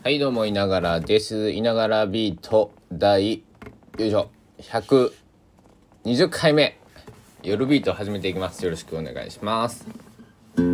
[0.00, 1.50] はいどうもいながらです。
[1.50, 3.42] いながらビート第
[3.98, 4.30] よいしょ
[4.60, 6.78] 120回目
[7.42, 8.64] 夜ビート始めていきます。
[8.64, 9.84] よろしくお願いします。
[10.56, 10.64] も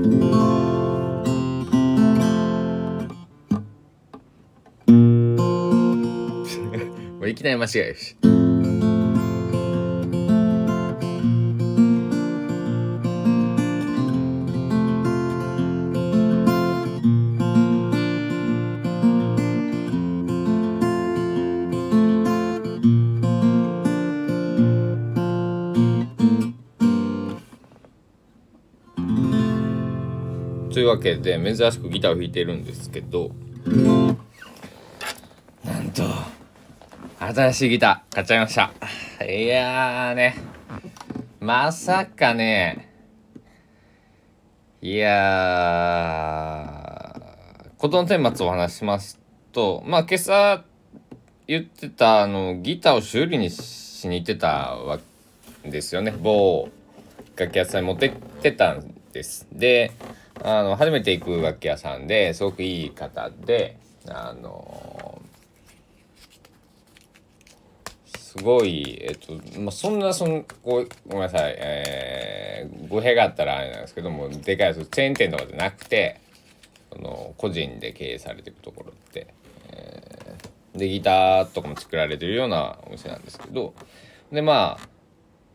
[7.22, 8.33] ういきなり間違いるし。
[30.74, 33.30] というわけで珍しくギターを弾いてるんですけど
[35.64, 36.02] なんと
[37.20, 38.72] 新しいギター買っちゃいました。
[39.24, 40.34] いやーね
[41.38, 42.88] まさかね
[44.82, 49.20] いやー事の顛末をお話します
[49.52, 50.64] とまあ今朝
[51.46, 54.98] 言ってたあのギターを修理にしに行ってたわ
[55.62, 56.12] けですよね。
[56.20, 56.68] 某
[57.36, 59.46] 楽器屋さんに持ってってたんです。
[59.52, 59.92] で
[60.42, 65.20] あの初めて行く楽器屋さんですごくいい方であの
[68.34, 76.20] すごいえっとまあそんなそんごごめんなさい、えー、語弊があったらあれなんですけどもでかいチェーン店とかじゃなくて
[76.92, 79.32] その個人で経営されてるところって、
[79.70, 83.72] えー、でギターとかも作られてるようなお店なんですけど
[84.32, 84.88] でまあ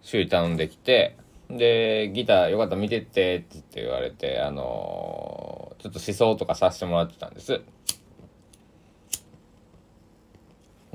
[0.02, 1.18] 修理頼んできて
[1.50, 7.62] で、ギターよかったら見てってって言われて、あのー、ちょっと思想とかさせてもらってたんです。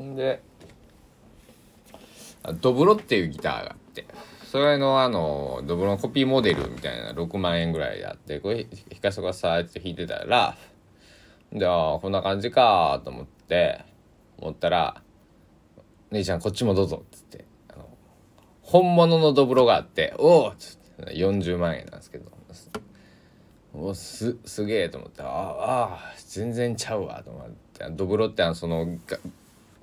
[0.01, 0.43] んで、
[2.61, 4.07] ドブロっていうギターがあって、
[4.45, 10.57] それのあの、ドブロのコピーモデルみたいな6万円ぐらいであって、これ弾かせてくださいって弾いてたら、
[11.53, 13.85] で、ああ、こんな感じかと思って、
[14.39, 15.03] 思ったら、
[16.11, 17.44] 姉ちゃんこっちもどうぞっつって、
[18.64, 20.55] 本物のドブロがあっておお
[20.98, 22.35] 40万円なんですけど。
[23.77, 25.98] おすすげえと思ってああ
[26.29, 28.98] 全然ちゃうわと思ってドブロってあのその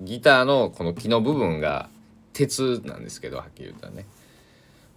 [0.00, 1.90] ギターのこの木の部分が
[2.32, 4.06] 鉄なんですけどはっきり言ったらね。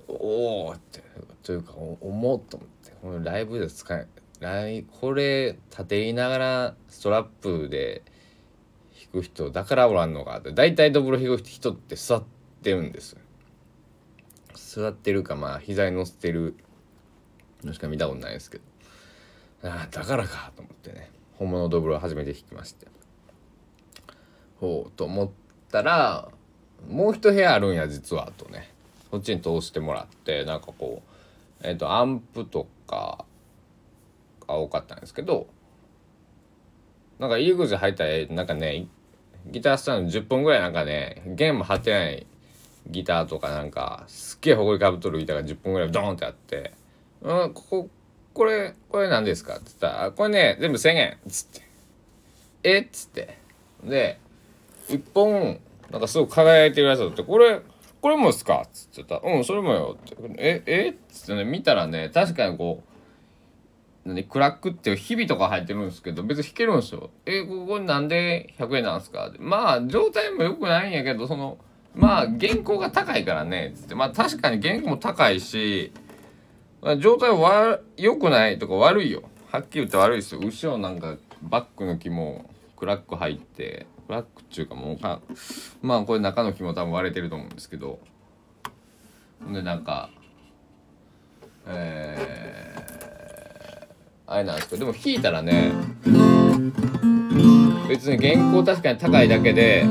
[0.08, 1.04] おおって
[1.44, 4.08] というか重っと思ってこのライブで使え
[4.40, 8.04] ライこれ立てながらストラップで
[9.12, 12.24] 弾く人だからおらんのかって大体ドブロ弾く人って座っ
[12.62, 13.18] てるんです
[14.76, 16.58] 座ってるかまあ膝に乗せてる
[17.64, 18.64] のしか見たことないですけど。
[19.70, 21.10] ああだからかと思ってね。
[21.36, 22.88] 本物ドブロ初めて弾きまして。
[24.60, 25.30] ほうと思っ
[25.72, 26.28] たら
[26.90, 28.74] もう一部屋あるんや実はとね。
[29.10, 31.02] そっちに通してもらってなんかこ
[31.62, 33.24] うえっ、ー、とアンプとか
[34.46, 35.48] が多かったんですけど
[37.18, 38.88] なんか入り口入ったらなんかね
[39.48, 42.28] ギタースタンド10本ぐらいなんかね弦も張ってない
[42.88, 46.74] ギターとかなんかすっげえ埃かぶっとるギターが10本ぐらいドーンってあって
[47.22, 47.90] 「うんここ
[48.34, 51.62] これこれ何ですか?」っつったら「これね全部1,000円」っつって
[52.64, 52.80] 「え？
[52.82, 53.38] っ?」つって
[53.84, 54.20] で
[54.90, 55.60] 1本
[55.92, 57.62] なんかすごく輝いてるやつだって「これ
[58.02, 60.64] これもですか?」っつってた「うんそれもよ」って「え？
[60.66, 60.90] え？
[60.90, 64.24] っ?」つってね見たらね確かにこう何？
[64.26, 67.10] クラックっていうひびとか入ってるんですけど別に弾けるんですよ。
[67.26, 67.42] え？
[67.44, 71.58] ここなんで100円なんですかまあ状態も良くないんやけどその
[71.96, 73.96] まあ原稿が高いからねっつって。
[73.96, 75.92] まあ確かに原稿も高いし、
[76.82, 79.24] ま、状態は良くないとか悪いよ。
[79.52, 80.42] はっきり言って悪いですよ。
[80.42, 85.22] 後ろなんかバックの木もクラック入ってクラックっていうかもうか
[85.82, 88.00] まあこれ中の木も多分割れてると思うんですけど。
[89.52, 90.10] でなんか
[91.68, 94.86] えー、あれなんですけど。
[94.86, 95.72] でも弾いたらね
[97.88, 99.86] 別に原稿確かに高いだけで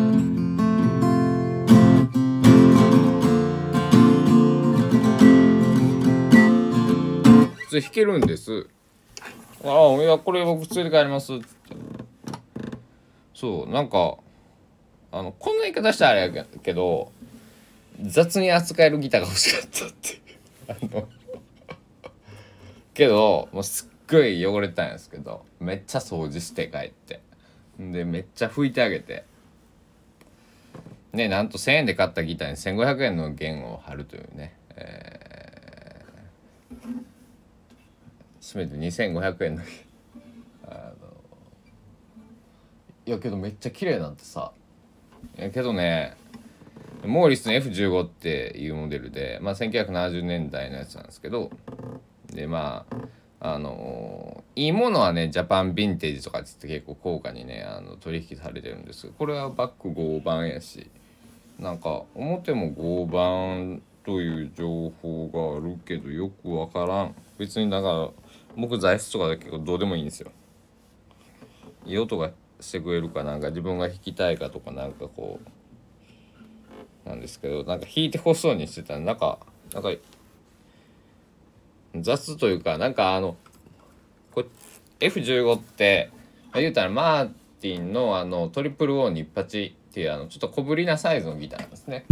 [7.75, 8.69] 通弾けるんです。
[9.65, 11.35] ああいやこれ僕普通で帰ります。
[11.35, 11.45] って
[13.35, 14.17] そうなんか
[15.11, 17.11] あのこんな言い方したらあれやけど
[18.00, 20.21] 雑に扱えるギターが欲しかったって。
[20.69, 21.09] あの
[22.94, 27.20] けどもうすっごい汚れたんですけどめっちゃ掃除して帰って。
[27.79, 29.25] でめっちゃ拭いてあげて。
[31.12, 35.15] ねなんと1,000円で買ったギターに1,500円の弦を貼るというね、えー
[38.44, 39.62] 締めて2500円の
[40.69, 40.93] あの
[43.06, 44.52] いやけどめっちゃ綺麗なんてさ。
[45.37, 46.14] やけどね
[47.06, 51.50] モーリスの F15 っていうモデルで、まあ、1970年代のやつなんですけど
[52.31, 52.85] でま
[53.41, 60.91] ああのいいものはねジャパンヴィンテージとかっつって結構高価にねあの取引されてるんですこれはバック5番やし
[61.58, 67.14] なんか表も5番という情報があるけどよくわからん。
[67.38, 68.11] 別にだから
[68.56, 70.31] 僕材質とかだけどどうでもいいんですよ。
[71.87, 72.31] いい音が
[72.61, 75.41] してくれるかなんか自分が弾きたいかとかなんかこ
[77.05, 79.39] うなんですけどなんか弾いてほしそうにしてたらなんか
[79.73, 79.91] なんか
[81.97, 83.37] 雑というかなんかあの
[84.33, 84.45] こ
[85.01, 86.11] F15 って
[86.55, 87.29] 言うたらマー
[87.61, 92.05] ティンのあのトリプル O 日八っていうあのちょっと小ぶりなサイズのギターなんですね。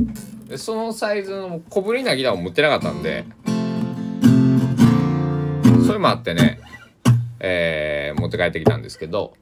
[0.48, 3.24] でそのサイズの小ぶりなギターを持ってなかったんで
[5.92, 6.58] それもあってね
[7.38, 9.34] えー、持って帰ってきたんですけど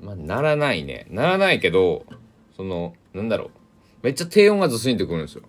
[0.00, 1.06] まあならないね。
[1.08, 2.04] ならないけど
[2.56, 3.50] そのなんだろう。
[4.02, 5.42] めっちゃ低音がずずんってくるんですよ。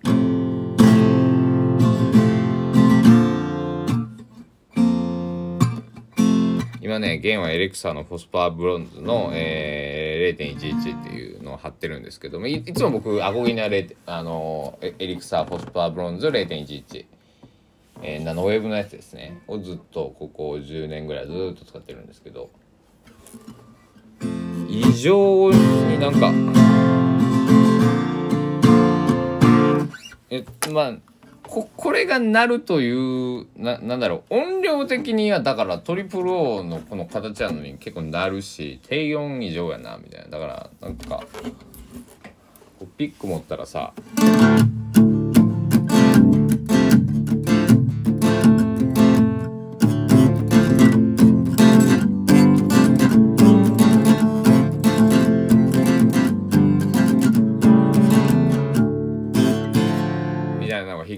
[6.80, 17.06] 今ね弦はエリクサーのフォスファーブロンズの、えー、0.11っていうのを貼ってるんですけどもいつも僕アコギならあのエエリクサーフォスファーブロンズ0.11、
[18.02, 19.42] えー、ナノウェーブのやつですね。
[19.48, 22.50] をずっとここ10年ぐらいずっと使ってるんですけど。
[24.68, 26.34] 異常になんか
[30.30, 30.94] えまあ
[31.44, 32.92] ここれがなるとい
[33.42, 34.36] うななんだろう。
[34.36, 40.30] 音量的にはだからトリプル O のこの形なのに結構なるし低音異常やなみたいな。
[40.30, 41.24] だからなんか
[42.98, 43.94] ピック持ったらさ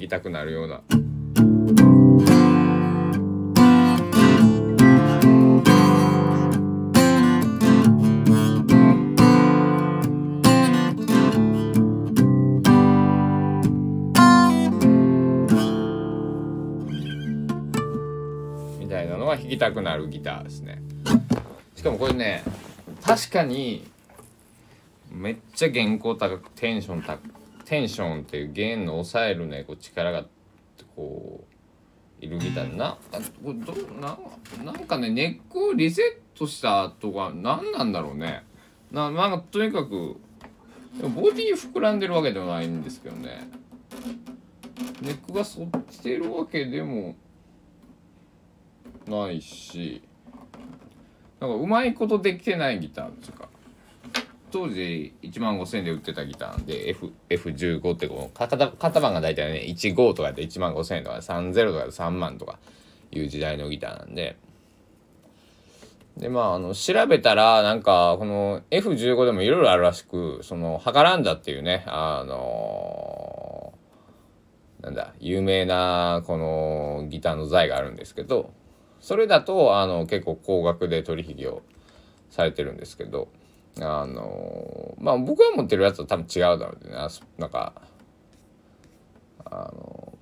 [0.05, 0.81] きたくなるような。
[18.79, 20.81] みたいなのが弾きたくなるギターですね。
[21.75, 22.43] しかもこれね
[23.03, 23.83] 確かに
[25.11, 27.34] めっちゃ原稿高くテンション高く
[27.65, 30.25] テンションっていう弦の抑えるねこう力が
[30.95, 31.43] こ
[32.21, 32.97] ういるギターな。
[33.11, 34.17] あこれどな
[34.63, 36.01] なんかねネックをリセ
[36.35, 38.43] ットしたとか何なんだろうね。
[38.91, 40.15] ななんかとにかく
[41.13, 43.49] ボディ膨らんでるわけではないんですけどね。
[45.01, 47.15] ネックが反ってるわけでも
[49.07, 50.01] ないし
[51.39, 53.49] なんかうまいことできてないギターっていうか。
[54.55, 62.57] 当時1万5000円で売ってたギターなんで F F15 ってこの型型番が大体ね15とかで1万5000円とか30とかで3万とか
[63.11, 64.37] いう時代のギターなんで。
[66.15, 73.73] でまああの調べたらなんかこの F15 でもいろいろあるらしくそのハカランダっていうねあの
[74.79, 78.53] なんだ有名なこのギターの材があるんですけど
[79.01, 81.61] それだとあの結構高額で取引を
[82.29, 83.27] されてるんですけど
[83.81, 86.95] あのまあ僕が持ってるやつは多分違うだろうね。
[86.95, 87.73] あそなんか
[89.43, 90.17] あの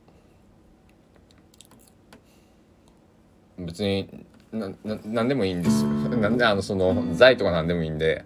[3.60, 5.90] 別になな何でもいいんですよ。
[6.18, 8.26] なんであのその財とか何でもいいんで。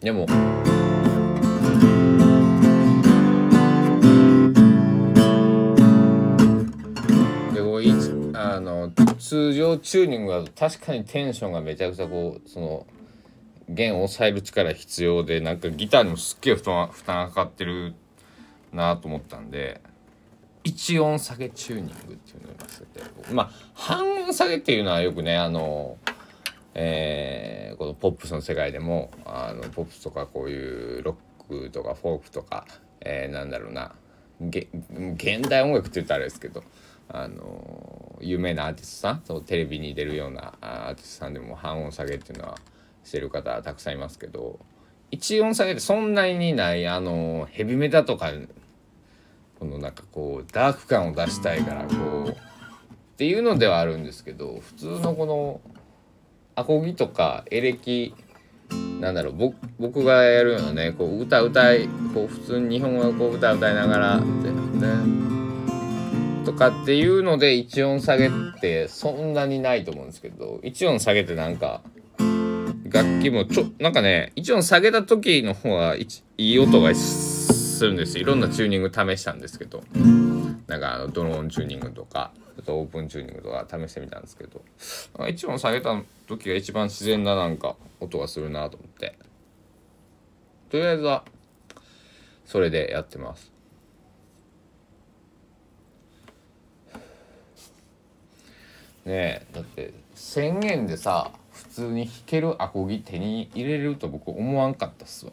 [0.00, 0.32] でもで
[7.60, 7.92] こうい
[8.32, 12.86] あの通常チューニングだと確かにテンションがめちゃくちゃこうその
[13.70, 17.94] 弦を抑える力必要でなんかギターにもすっげえ負担負担がかかってる
[18.72, 19.80] なと思ったんで
[20.64, 25.96] 1音下げチューニングっていうのをやらせてまあ半音下げっていうのはよくねあの
[26.74, 31.16] えーこのポップスの世界でもあのポップスとかこういうロ
[31.48, 32.66] ックとかフォークとか、
[33.00, 33.92] えーなんだろうな
[34.40, 34.68] 現
[35.48, 36.62] 代音楽って言ったらあれですけど
[37.08, 42.56] あの有名なアーティストさんそうテレビに出るようなアーティストさんでも半音下げっていうのは
[43.04, 44.58] してる方たくさんいますけど
[45.10, 48.30] 一音下げてそんなにないあのヘビメタとか
[49.58, 51.94] このなんかこうダーク感を出したいからこ
[52.26, 52.34] うっ
[53.16, 55.60] ていうのではあるんですけど普通のこの
[56.54, 58.14] アコギとかエレキ
[59.00, 65.30] なんだろう僕僕がやるようなねこう歌歌いこう普通に日本語のこう歌歌いながらでね
[66.44, 68.30] とかっていうので一音下げっ
[68.60, 71.82] てそんなにないと思うんですけど一音下げてなんか
[72.90, 76.06] 楽器もちょなんかね一音下げた時の方がい
[76.36, 79.82] い音がするんですいろんなチューニング試したんですけど。
[80.70, 84.62] なんかあのドローンチューニングとかちょっとオープンチューニングとか試してみたんですけど。
[85.28, 89.18] 一音下げた時が一番自然ななんか音がするなと思って。
[90.70, 91.24] とりあえずは
[92.46, 93.50] それでやってます。
[99.04, 101.32] ねえだって1,000円でさ
[101.70, 105.32] 通に弾けるアコギ手に入れると僕思わんかったっすわ。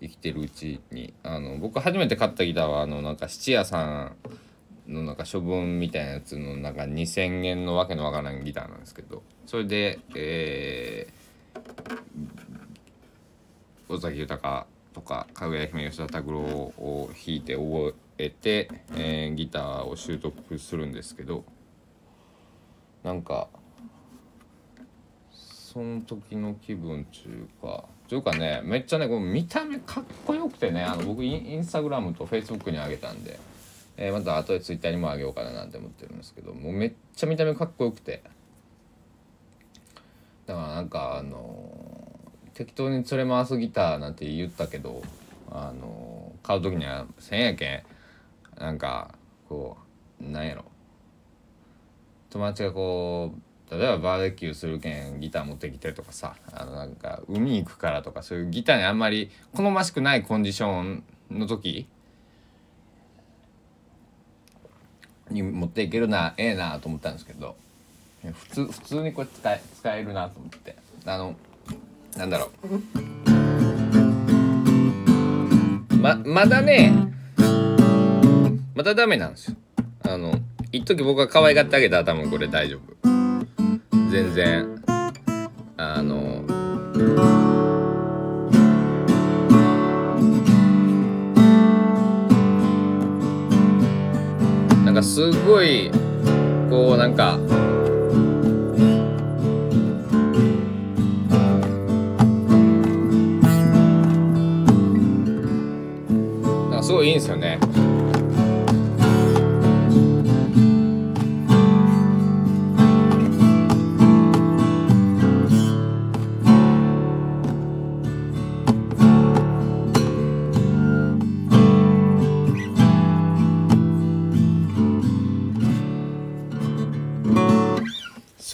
[0.00, 1.12] 生きてるうちに。
[1.22, 4.12] あの僕初めて買ったギターはあのなんか質屋さ
[4.88, 9.22] んのなんか処分みたいなやつのなんか2,000円のわけのわからんギターなんですけど。
[9.46, 21.44] それでえー、尾崎豊とかかぐや姫吉田拓郎を弾いて覚えて、えー、ギターを習得するんですけど。
[23.02, 23.48] なんか
[25.72, 33.38] その時の気分ちゅうかというかねめっちゃねこの見た目かっこよくてねあの僕インスタグラムとフェイスブックに上げたんで、
[33.96, 38.22] えー、また後でツイッターにも上げようかななんて思ってるんですけどもうめっちゃ見た目かっこよくて。
[40.46, 45.00] だからなんかあのー、適当に連れ回すギターなんて言ったけど
[45.48, 47.82] あのー、買う時には1,000円やけん
[48.58, 49.14] なんか
[49.48, 49.76] こ
[50.20, 50.64] うなんやろ。
[52.30, 61.86] 友達がこう例えばバーベキューするけんギター持ってきてとかさあのなんか海行くからとかそういうギターにあんまり好ましくないコンディションの時
[65.30, 67.54] に持っていけるなええなと思ったんですけど
[68.22, 70.76] 普通普通にこれ使え使えるなと思って。
[71.06, 71.34] あの
[72.16, 72.50] なんだろ
[75.90, 75.96] う。
[75.96, 76.92] ままだね
[78.74, 79.56] まだダメなんですよ。
[80.02, 80.34] あの
[80.72, 83.19] 一時僕が可愛がってあげたら多分これ大丈夫。
[84.10, 84.66] 全然
[85.76, 86.42] あの
[94.84, 95.92] なんかすごい
[96.68, 97.38] こうなんか
[106.68, 107.60] なんかすごいいいんですよね。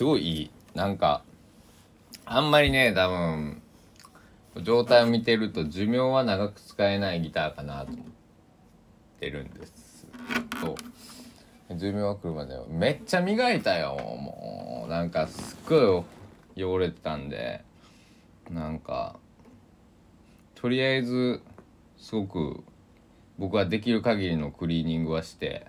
[0.07, 1.23] ごいいいなんか
[2.25, 3.61] あんまりね多分
[4.63, 8.07] 状態を見てると寿命は長く使えないギターかなと思っ
[9.21, 10.07] てるんです。
[10.63, 10.77] と
[11.75, 14.91] 寿命は来るまでめっちゃ磨いたよもう。
[14.91, 16.05] なんかすっご
[16.55, 17.65] い汚れてたんで。
[18.51, 19.17] なんか
[20.55, 21.43] とりあえず
[21.99, 22.63] すごく
[23.39, 25.67] 僕はできる限りのクリーニングはして、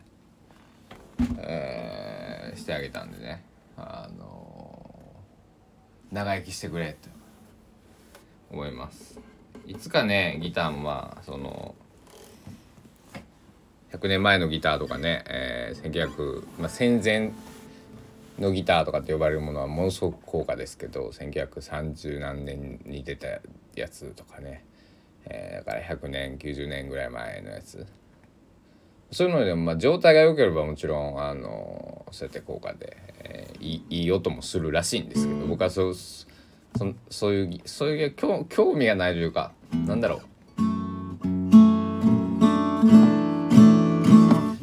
[1.40, 3.44] えーしてあげたんでね。
[3.78, 5.14] あの
[6.12, 7.10] 長生きしてくれと
[8.52, 9.20] 思います。
[9.68, 11.76] いつかねギターもまあその
[13.92, 17.32] 100年前のギターとかね、えー、1900、まあ、戦前
[18.40, 23.28] のギターとかって呼ばれるものはものすごく高価ですけど1930何年に出た
[23.76, 24.66] やつとかね、
[25.26, 27.86] えー、だから100年90年ぐらい前のやつ。
[29.10, 33.07] そういうのでもまあ状態が良ければもちろんあのそうやって高価で、
[33.60, 36.24] いいいい音もするらしいんですけど僕はそうそ
[37.10, 39.52] そういうそういう興興味がないというか
[39.86, 40.22] なんだろう。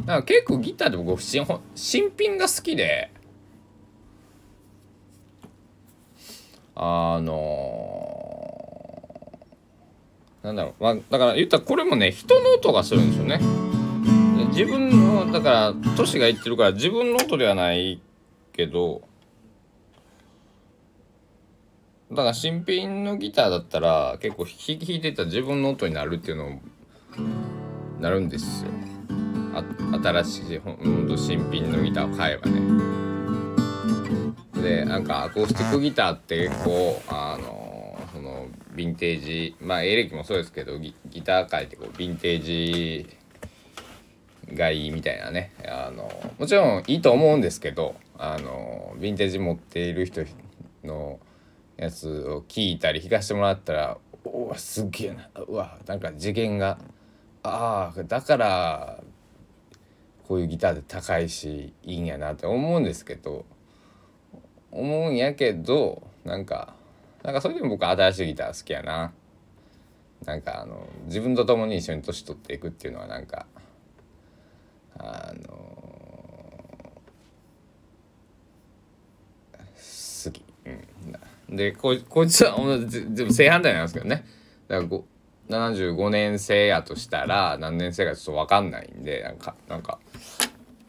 [0.06, 3.10] なんか結構ギターって僕新新品が好きで
[6.76, 13.40] あのー、なんだろう、まあ、だから言ったらこれもね人の音がするんですよね。
[14.50, 18.00] 自分のだから都市が言ってるから自分の音ではない
[18.54, 19.02] けど
[22.10, 26.60] だから新品のギターだったら結構弾いてた自分の音になるっていうの
[28.00, 28.70] なるんですよ。
[29.54, 29.64] あ
[30.02, 32.60] 新しいほんと新品のギターを買えばね。
[34.62, 43.06] でなんかアコースティックギターって結構あのそのヴィンテージまあエレキもそうですけどギギター界ってこうヴィンテージ
[44.54, 45.52] がいいみたいなね。
[45.66, 50.22] あのもちろんいいと思うんですけどあのヴィンテージ持っている人
[50.84, 51.18] の
[51.76, 56.78] やつを聞いたり弾かしてもらったらおおすげえなうわなんか次元が
[57.42, 59.02] ああだから
[60.26, 63.44] こういうギターで高いしいいんやなって思うんですけど
[64.70, 66.74] 思うんやけどなんか
[67.22, 69.12] なんかそれでも僕新しいギター好きやな。
[70.24, 73.46] なんかあの自分と共に一緒に年取っていくっていうのはなんか
[74.96, 81.12] あのー、好き、うん、
[81.56, 82.56] でここいつは
[82.86, 84.24] 全部正反対なんですけどね。
[84.68, 85.00] だから
[85.48, 89.98] 75年生やとしたら何年生かちょっと分かんないんでなんかなんか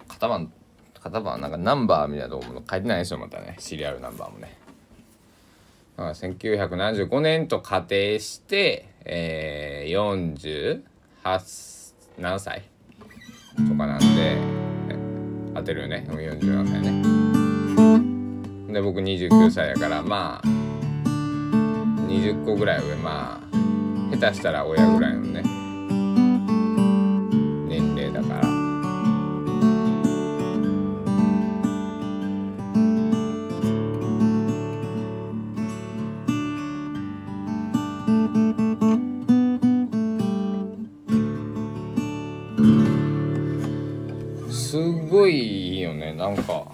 [0.07, 0.51] 型番
[1.03, 3.55] 型番なんかナンバーみたいなとこも書いてないですよまたね。
[3.60, 4.57] シリアルナンバーもね。
[5.98, 10.81] 1975年と仮定して、えー、
[11.24, 12.63] 48何歳
[13.55, 14.38] とかなんで
[15.53, 16.05] 当てるよね。
[16.10, 17.35] 47歳ね。
[18.67, 20.48] で僕29歳やからまあ
[22.07, 25.43] 20個ぐらい上まあ下手したら親ぐらいのね
[27.67, 28.55] 年齢だから。
[44.51, 46.64] すごいいいよねなんか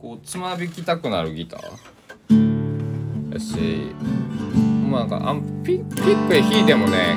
[0.00, 3.32] こうつまびきたくなるギター？
[3.32, 3.56] やし
[4.88, 7.14] まあなんかあんピピックで弾いてもね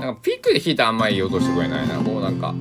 [0.00, 2.52] なんかピックで弾いたらあんまいい音してくれないなこうなんか。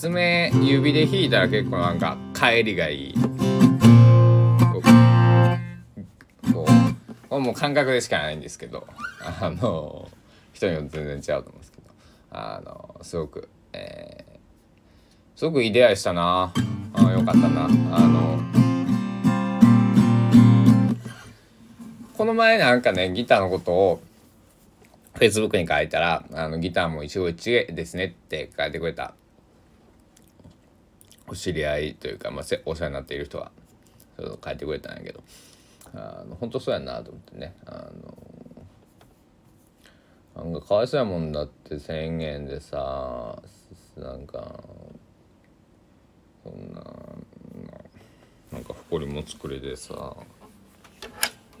[0.00, 3.14] 爪指で弾いたら結構なんか帰りがいい。
[6.54, 6.66] こ
[7.36, 8.86] うもう感覚でしかないんですけど
[9.20, 10.08] あの
[10.54, 11.90] 人によって全然違うと思うんですけど
[12.30, 16.50] あのすごくえー、すごくいい出会いしたな。
[16.94, 17.66] あよかったな。
[17.66, 17.68] あ
[18.00, 18.38] の
[22.16, 24.00] この前なんかねギターのことを
[25.16, 29.12] Facebook に書いたらあのギターも一期一会ですねって書いてくれた。
[31.30, 33.52] お知り合いというか、まあ、お世話になっている人は
[34.16, 35.22] それを書いてくれたんやけど
[35.94, 37.88] あの本当そうやなと思ってねあ
[40.36, 43.40] のなんかかわいそうやもんだって1,000円でさ
[43.96, 44.60] なんか
[46.42, 46.82] そんな
[48.52, 50.16] なんか誇りも作れてさ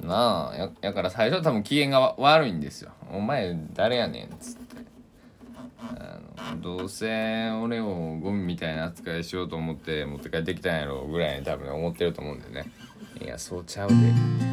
[0.00, 4.69] なあややから最初多分機嫌が悪いんですよ「お前誰やねん」っつって。
[6.56, 7.86] どうせ俺を
[8.20, 12.70] ゴミみたいな扱いしようと思って持って帰ってきたんやろぐらいに多分思ってると思うんでね
[13.22, 14.49] いやそうちゃうで。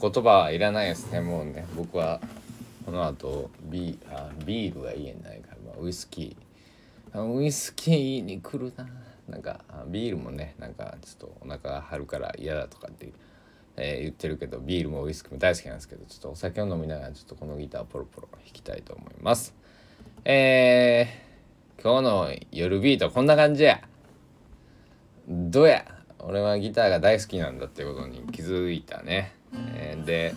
[0.00, 1.66] 言葉はいらないですねもうね。
[1.76, 2.20] 僕は
[2.84, 7.36] この後ビあビールが家にないから、まあ、ウイスキー。
[7.36, 8.86] ウイスキーに来るな。
[9.28, 13.12] なんかビールもねなんかちょっとお腹が張るから嫌だとかって、
[13.76, 19.54] えー、言ってるけどビールもウイスキーも大好きなんですけどちょっとお酒を飲みながらちょっとこのギターポロポロ弾きたいと思います。
[20.24, 23.80] えー、今日の夜ビートこんな感じや。
[25.28, 25.84] どうや
[26.20, 29.35] 俺はギターが大好きなんだってことに気づいたね。
[29.54, 30.34] えー、で、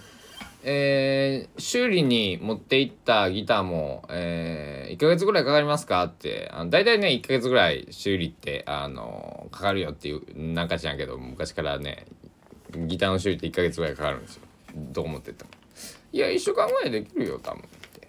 [0.63, 12.06] えー、修理に持って行ったギターも、えー、1ヶ月ぐらいかかりますかってあの大体ね1ヶ月ぐらい修理ってあのかかるよっていうなんか知らんけど昔からね
[12.76, 14.43] ギターの修理って1ヶ月ぐらいかかるんですよ。
[14.76, 15.50] どう思ってても。
[16.12, 18.08] いや1週間ぐらいできるよ多分って。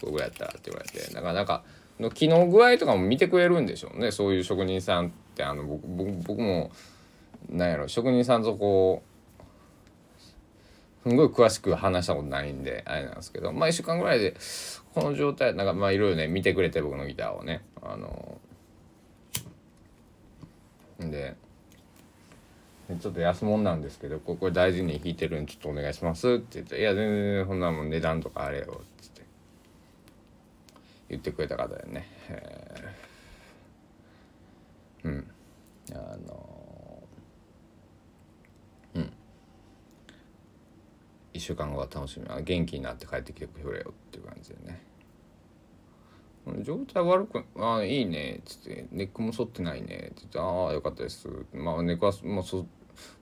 [0.00, 1.12] これぐらいやったらって言われて。
[1.12, 1.62] だかなか
[1.98, 4.12] の機能具合とかも見てくれるんでしょうね。
[4.12, 5.86] そういう職人さんってあの僕
[6.26, 6.70] 僕も
[7.50, 9.15] なんやろ職人さんとこう
[11.06, 14.34] すごい詳しく話したことないんであれなんですけどまあ1週間ぐらいで
[14.92, 18.38] この状態なんかまあいろいろね見てくれて僕のギターをねあの
[20.98, 21.36] で
[23.00, 29.22] ちょっと安物なんですけどこれ大事に引いてるんでちょっとお願いしますって言って「いや全然そんなもん値段とかあれよ」っつって
[31.10, 32.08] 言ってくれた方でね、
[35.04, 35.30] うん
[35.92, 37.02] あの
[38.94, 39.12] うん
[41.36, 42.26] 1週間後は楽しみ。
[42.44, 44.86] 元気になって帰ってきてくれよっていう感じでね。
[46.62, 52.66] 状態悪く「あいいね」っつって「ネックも反ってないね」って言って「ああよかったです」まあネックはもうそ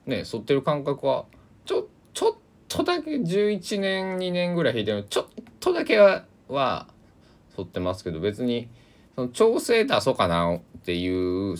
[0.05, 1.25] ね反ってる感覚は
[1.65, 2.35] ちょちょっ
[2.67, 5.25] とだけ11年2年ぐらい引いてるちょっ
[5.59, 6.87] とだけはは
[7.55, 8.69] 反ってますけど別に
[9.15, 11.55] その調整出そうかなっていう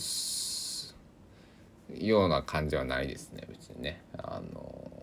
[1.96, 4.04] ような感じはないですね別にね。
[4.18, 4.95] あの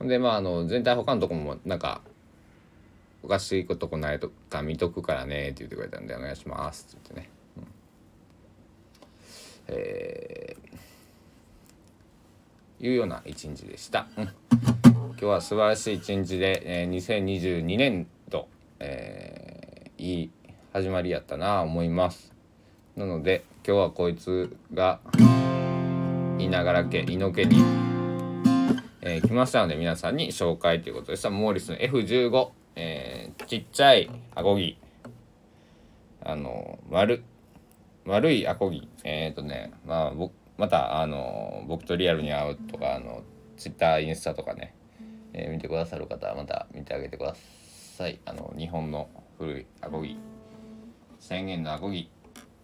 [0.00, 2.00] でまああの全体他のとこもなんか
[3.22, 7.64] おかしいことこないとか見とくからねって言ってくれたんでお願いしますって言ってね、うん、
[9.68, 20.30] えー、いうような一日でした、うん、今日は素晴らしい一日で、えー、2022年度、えー、いい
[20.72, 22.32] 始まりやったな思います。
[22.96, 25.00] なので今日はこいつが
[26.38, 27.89] 稲柄家猪家に、
[29.02, 31.30] えー、来ましたので皆さんに紹介ということでした。
[31.30, 34.78] モーリスの F15 えー、ちっちゃいアコギ。
[36.22, 37.24] あの丸
[38.04, 38.88] 丸いアコギ。
[39.04, 43.22] えっ、ー、とねまあ僕またあの僕とリアルに会うとかあの
[43.56, 44.74] ツイッターインスタとかね、
[45.32, 47.34] えー、見てくださる方はまた見てあげてくだ
[47.96, 48.20] さい。
[48.24, 49.08] あの日本の
[49.38, 50.18] 古いアコギ。
[51.20, 52.10] 1000円のアコギ。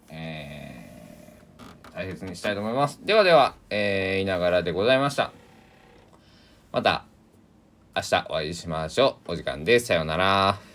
[0.09, 2.99] えー、大切にしたいと思います。
[3.03, 5.31] ではでは、えー、いながらでございました。
[6.71, 7.05] また
[7.95, 9.31] 明日お会いしましょう。
[9.31, 9.87] お時間です。
[9.87, 10.66] さようなら。